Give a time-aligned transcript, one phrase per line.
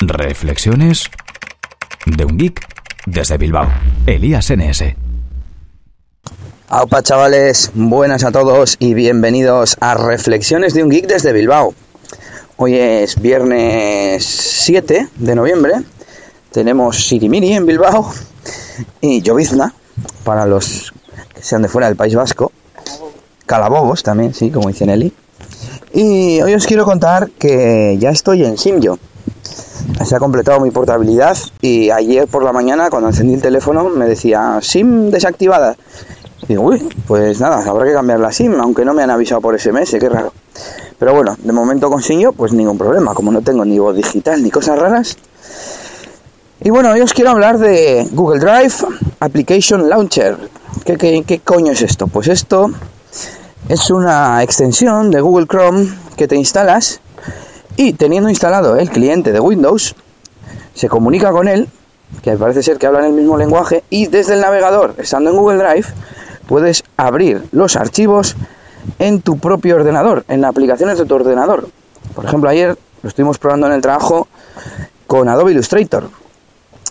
[0.00, 1.10] Reflexiones
[2.06, 2.64] de un geek
[3.06, 3.66] desde Bilbao.
[4.06, 4.94] Elías NS.
[6.68, 11.74] Aupa chavales, buenas a todos y bienvenidos a Reflexiones de un geek desde Bilbao.
[12.58, 15.72] Hoy es viernes 7 de noviembre.
[16.52, 18.12] Tenemos Sirimiri en Bilbao
[19.00, 19.74] y llovizna
[20.22, 20.92] para los
[21.34, 22.52] que sean de fuera del País Vasco.
[23.46, 25.12] Calabobos también, sí, como dice Nelly.
[25.92, 28.96] Y hoy os quiero contar que ya estoy en Simyo.
[30.04, 34.06] Se ha completado mi portabilidad y ayer por la mañana cuando encendí el teléfono me
[34.06, 35.76] decía SIM desactivada.
[36.42, 39.40] Y digo, uy, pues nada, habrá que cambiar la SIM, aunque no me han avisado
[39.40, 40.32] por SMS, qué raro.
[40.98, 44.42] Pero bueno, de momento con Simyo, pues ningún problema, como no tengo ni voz digital
[44.42, 45.16] ni cosas raras.
[46.60, 48.74] Y bueno, hoy os quiero hablar de Google Drive
[49.20, 50.36] Application Launcher.
[50.84, 52.08] ¿Qué, qué, qué coño es esto?
[52.08, 52.70] Pues esto
[53.68, 57.00] es una extensión de Google Chrome que te instalas
[57.78, 59.94] y teniendo instalado el cliente de Windows,
[60.74, 61.68] se comunica con él,
[62.22, 65.58] que parece ser que hablan el mismo lenguaje, y desde el navegador, estando en Google
[65.58, 65.86] Drive,
[66.48, 68.34] puedes abrir los archivos
[68.98, 71.68] en tu propio ordenador, en aplicaciones de tu ordenador.
[72.16, 74.26] Por ejemplo, ayer lo estuvimos probando en el trabajo
[75.06, 76.10] con Adobe Illustrator.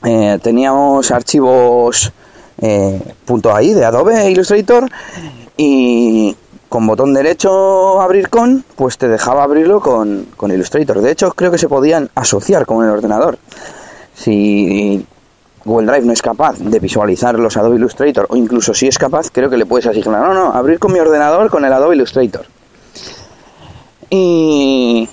[0.06, 2.14] Eh, teníamos archivos
[2.62, 3.02] eh,
[3.54, 4.90] .ai de Adobe Illustrator
[5.58, 6.34] y
[6.70, 11.02] con botón derecho abrir con, pues te dejaba abrirlo con, con, Illustrator.
[11.02, 13.38] De hecho, creo que se podían asociar con el ordenador.
[14.14, 15.06] Si
[15.64, 19.30] Google Drive no es capaz de visualizar los Adobe Illustrator, o incluso si es capaz,
[19.32, 22.46] creo que le puedes asignar, no, no, abrir con mi ordenador con el Adobe Illustrator.
[24.10, 25.10] Y,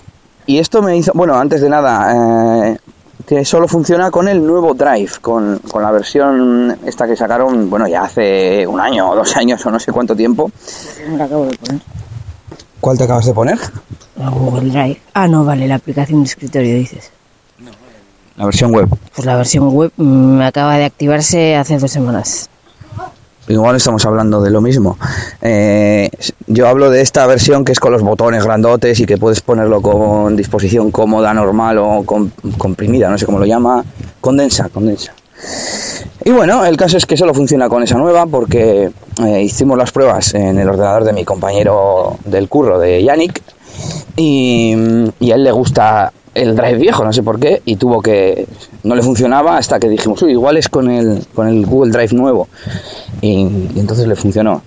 [0.47, 2.79] y esto me hizo, bueno, antes de nada, eh,
[3.27, 7.89] que solo funciona con el nuevo Drive, con, con, la versión esta que sacaron, bueno,
[7.89, 10.51] ya hace un año o dos años o no sé cuánto tiempo.
[11.09, 11.81] Me la acabo de poner.
[12.81, 13.59] ¿Cuál te acabas de poner?
[14.17, 15.01] La Google Drive.
[15.15, 17.11] Ah, no, vale, la aplicación de escritorio, dices.
[18.37, 18.89] La versión web.
[19.15, 22.51] Pues la versión web mm, me acaba de activarse hace dos semanas.
[23.49, 24.99] Igual estamos hablando de lo mismo.
[25.47, 26.09] Eh,
[26.47, 29.83] yo hablo de esta versión que es con los botones grandotes y que puedes ponerlo
[29.83, 33.85] con disposición cómoda, normal o com comprimida, no sé cómo lo llama.
[34.23, 35.13] Condensa, condensa.
[36.25, 38.91] Y bueno, el caso es que solo funciona con esa nueva porque
[39.23, 43.43] eh, hicimos las pruebas en el ordenador de mi compañero del curro, de Yannick,
[44.17, 48.47] y, a él le gusta el drive viejo, no sé por qué, y tuvo que.
[48.83, 52.15] No le funcionaba hasta que dijimos, uy, igual es con el, con el Google Drive
[52.15, 52.49] nuevo.
[53.21, 53.43] Y
[53.77, 54.63] entonces le funcionó.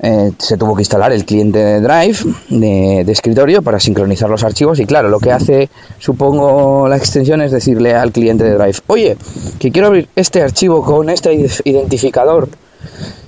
[0.00, 2.18] Eh, se tuvo que instalar el cliente de Drive
[2.50, 4.80] de, escritorio para sincronizar los archivos.
[4.80, 9.16] Y claro, lo que hace, supongo, la extensión es decirle al cliente de Drive, oye,
[9.58, 11.32] que quiero abrir este archivo con este
[11.64, 12.48] identificador,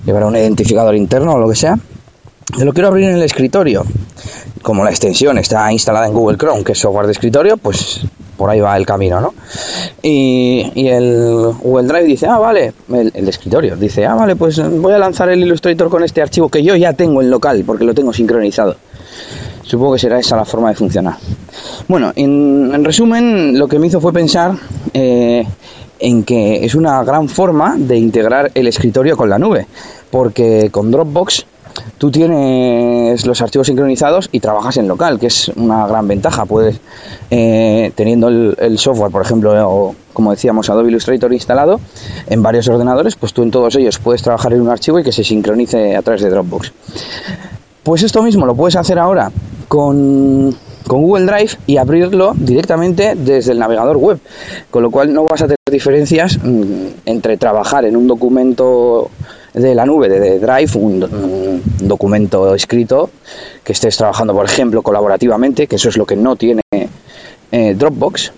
[0.05, 1.79] llevará un identificador interno o lo que sea,
[2.57, 3.83] te lo quiero abrir en el escritorio
[4.67, 8.01] como la extensión está instalada en Google Chrome, que es software de escritorio, pues
[8.37, 9.33] por ahí va el camino, ¿no?
[10.01, 14.99] Y, el Google Drive dice, ah, vale, el, escritorio, dice, ah, vale, pues voy a
[14.99, 18.13] lanzar el Illustrator con este archivo que yo ya tengo en local, porque lo tengo
[18.13, 18.75] sincronizado.
[19.63, 21.17] Supongo que será esa la forma de funcionar.
[21.87, 24.53] Bueno, en, en resumen, lo que me hizo fue pensar
[24.93, 25.45] eh,
[25.99, 29.67] en que es una gran forma de integrar el escritorio con la nube,
[30.09, 31.45] porque con Dropbox
[31.97, 36.45] tú tienes los archivos sincronizados y trabajas en local, que es una gran ventaja.
[36.45, 36.79] Puedes,
[37.29, 41.79] eh, teniendo el, software, por ejemplo, o como decíamos, Adobe Illustrator instalado
[42.27, 45.11] en varios ordenadores, pues tú en todos ellos puedes trabajar en un archivo y que
[45.11, 46.71] se sincronice a través de Dropbox.
[47.83, 49.31] Pues esto mismo lo puedes hacer ahora
[49.67, 50.55] con,
[50.87, 54.19] con Google Drive y abrirlo directamente desde el navegador web,
[54.69, 59.09] con lo cual no vas a tener diferencias mmm, entre trabajar en un documento
[59.57, 63.09] de la nube de, Drive, un, documento escrito
[63.63, 66.61] que estés trabajando, por ejemplo, colaborativamente, que eso es lo que no tiene
[67.51, 68.31] eh, Dropbox.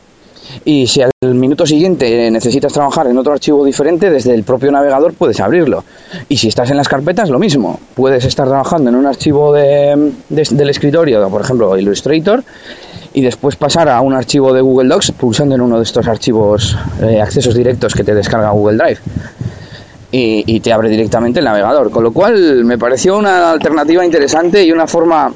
[0.65, 5.13] Y si al minuto siguiente necesitas trabajar en otro archivo diferente, desde el propio navegador
[5.13, 5.83] puedes abrirlo.
[6.27, 7.79] Y si estás en las carpetas, lo mismo.
[7.93, 12.43] Puedes estar trabajando en un archivo de, de, del escritorio, por ejemplo, Illustrator,
[13.13, 16.75] y después pasar a un archivo de Google Docs pulsando en uno de estos archivos
[17.01, 18.99] eh, accesos directos que te descarga Google Drive
[20.11, 21.91] y, y, te abre directamente el navegador.
[21.91, 25.31] Con lo cual me pareció una alternativa interesante y una forma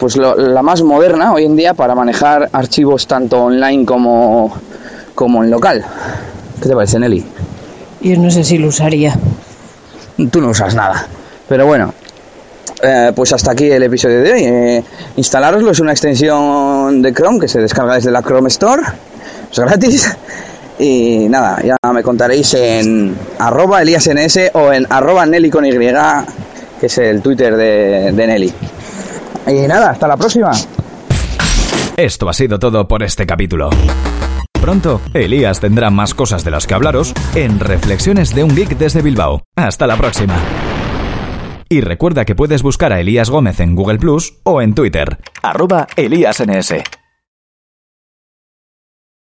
[0.00, 4.50] pues lo, la más moderna hoy en día para manejar archivos tanto online como,
[5.14, 5.84] como en local.
[6.60, 7.22] ¿Qué te parece, Nelly?
[8.00, 9.14] Yo no sé si lo usaría.
[10.30, 11.06] Tú no usas nada.
[11.46, 11.92] Pero bueno,
[12.82, 14.44] eh, pues hasta aquí el episodio de hoy.
[14.44, 14.84] Eh,
[15.16, 18.82] instalároslo es una extensión de Chrome que se descarga desde la Chrome Store.
[19.52, 20.16] Es gratis.
[20.80, 26.98] Y nada, ya me contaréis en arroba eliasns o en arroba Nelly con que es
[26.98, 28.52] el Twitter de, de Nelly.
[29.46, 30.52] Y nada, hasta la próxima.
[31.98, 33.68] Esto ha sido todo por este capítulo.
[34.58, 39.02] Pronto, Elías tendrá más cosas de las que hablaros en Reflexiones de un Geek desde
[39.02, 39.42] Bilbao.
[39.56, 40.34] Hasta la próxima.
[41.68, 45.86] Y recuerda que puedes buscar a Elías Gómez en Google Plus o en Twitter, arroba
[45.94, 46.99] ElíasNS.